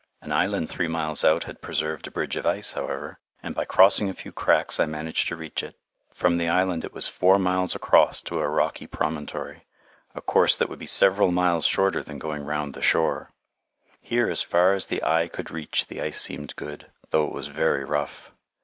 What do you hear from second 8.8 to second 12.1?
promontory, a course that would be several miles shorter